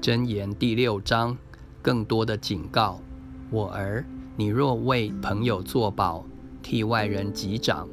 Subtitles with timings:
[0.00, 1.36] 箴言第六章，
[1.82, 3.02] 更多的警告：
[3.50, 4.02] 我儿，
[4.34, 6.24] 你若为朋友作保，
[6.62, 7.86] 替外人击掌，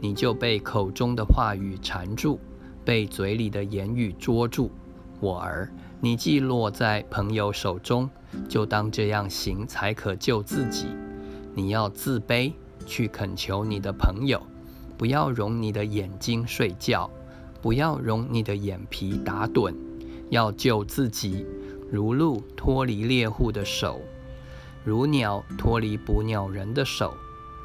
[0.00, 2.40] 你就被口中的话语缠住，
[2.84, 4.72] 被嘴里的言语捉住。
[5.20, 5.70] 我儿，
[6.00, 8.10] 你既落在朋友手中，
[8.48, 10.88] 就当这样行，才可救自己。
[11.54, 12.52] 你要自卑，
[12.86, 14.42] 去恳求你的朋友，
[14.98, 17.08] 不要容你的眼睛睡觉，
[17.60, 19.72] 不要容你的眼皮打盹，
[20.32, 21.44] 要救自己，
[21.90, 24.00] 如鹿脱离猎户的手，
[24.82, 27.14] 如鸟脱离捕鸟人的手。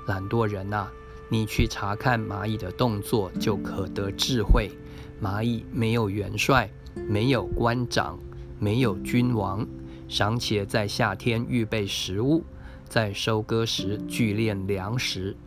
[0.06, 0.92] 懒惰人啊，
[1.30, 4.70] 你去查看蚂蚁的动作，就可得智慧。
[5.24, 6.70] 蚂蚁没有元帅，
[7.08, 8.20] 没有官长，
[8.60, 9.66] 没有君王，
[10.10, 12.44] 尚且在夏天预备食物，
[12.90, 15.38] 在收割时聚炼粮食。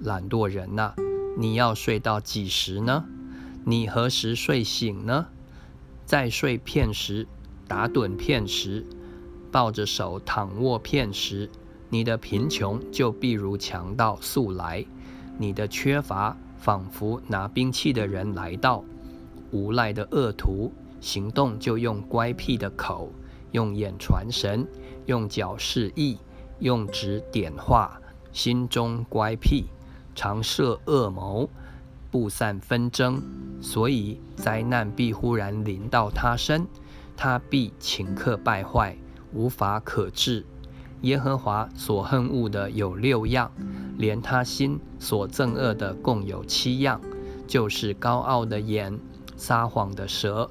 [0.00, 0.92] 懒惰人呐，
[1.38, 3.06] 你要睡到几时呢？
[3.64, 5.28] 你何时睡醒呢？
[6.06, 7.26] 再睡片时，
[7.66, 8.86] 打盹片时，
[9.50, 11.50] 抱着手躺卧片时。
[11.88, 14.84] 你的贫穷就必如强盗速来，
[15.36, 18.84] 你的缺乏仿佛拿兵器的人来到。
[19.50, 23.10] 无赖的恶徒行动就用乖僻的口，
[23.50, 24.66] 用眼传神，
[25.06, 26.18] 用脚示意，
[26.60, 28.00] 用指点画，
[28.32, 29.64] 心中乖僻，
[30.14, 31.48] 常设恶谋，
[32.10, 33.22] 布散纷争。
[33.60, 36.66] 所以灾难必忽然临到他身，
[37.16, 38.96] 他必顷刻败坏，
[39.32, 40.44] 无法可治。
[41.02, 43.50] 耶和华所恨恶的有六样，
[43.98, 47.00] 连他心所憎恶的共有七样，
[47.46, 48.98] 就是高傲的眼、
[49.36, 50.50] 撒谎的舌、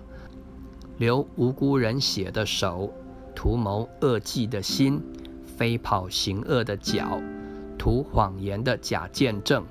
[0.97, 2.91] 流无辜人血的手、
[3.35, 5.01] 图谋恶计的心、
[5.57, 7.19] 飞跑行恶的脚、
[7.77, 9.65] 图谎言的假见证，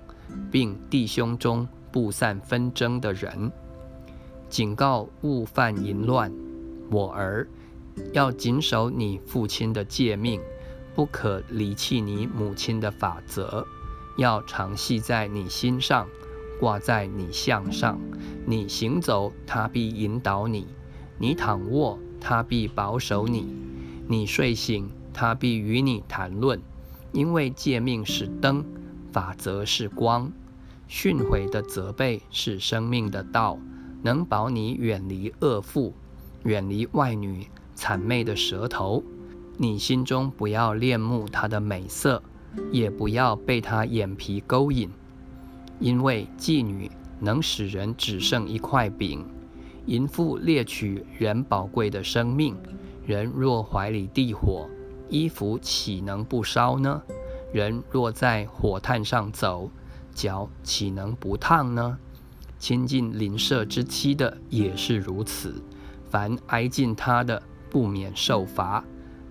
[0.50, 3.50] 并弟兄中布散纷争的人。
[4.48, 6.32] 警告勿犯淫乱，
[6.90, 7.48] 我儿
[8.12, 10.40] 要谨守你父亲的诫命。
[10.94, 13.66] 不可离弃你母亲的法则，
[14.16, 16.06] 要常系在你心上，
[16.60, 17.98] 挂在你项上。
[18.46, 20.66] 你行走，他必引导你；
[21.18, 23.42] 你躺卧，他必保守你；
[24.06, 26.60] 你睡醒，他必与你谈论。
[27.10, 28.64] 因为诫命是灯，
[29.14, 30.32] 法则是光，
[30.88, 33.56] 训诲的责备是生命的道，
[34.02, 35.94] 能保你远离恶妇，
[36.42, 39.04] 远离外女谄媚的舌头。
[39.56, 42.20] 你心中不要恋慕她的美色，
[42.72, 44.90] 也不要被她眼皮勾引，
[45.78, 49.24] 因为妓女能使人只剩一块饼，
[49.86, 52.56] 淫妇猎取人宝贵的生命。
[53.06, 54.68] 人若怀里地火，
[55.08, 57.00] 衣服岂能不烧呢？
[57.54, 59.70] 人若在火炭上走，
[60.12, 61.96] 脚岂能不烫呢？
[62.58, 65.62] 亲近邻舍之妻的也是如此，
[66.10, 68.82] 凡挨近他的，不免受罚。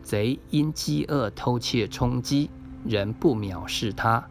[0.01, 2.49] 贼因饥饿偷窃充饥，
[2.85, 4.23] 人不藐视他；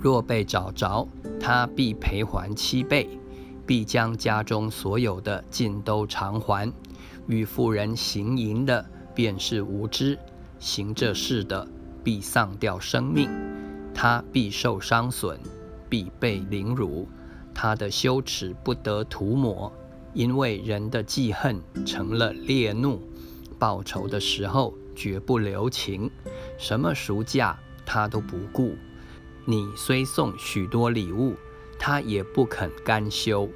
[0.00, 1.08] 若被找着，
[1.40, 3.18] 他必赔还七倍，
[3.66, 6.72] 必将家中所有的尽都偿还。
[7.26, 10.16] 与妇人行淫的，便是无知；
[10.60, 11.66] 行这事的，
[12.02, 13.30] 必丧掉生命。
[13.94, 15.38] 他必受伤损，
[15.88, 17.08] 必被凌辱。
[17.54, 19.72] 他的羞耻不得涂抹，
[20.14, 23.00] 因为人的记恨成了烈怒。
[23.58, 24.74] 报仇的时候。
[24.92, 26.10] 绝不留情，
[26.58, 28.74] 什么赎价他都不顾。
[29.46, 31.36] 你虽送许多礼物，
[31.78, 33.48] 他也不肯甘休。